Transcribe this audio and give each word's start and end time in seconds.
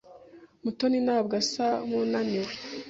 Mutoni 0.63 0.97
ntabwo 1.05 1.33
asa 1.41 1.67
nkunaniwe. 1.85 2.49